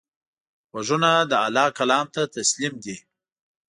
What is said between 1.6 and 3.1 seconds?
کلام ته تسلیم دي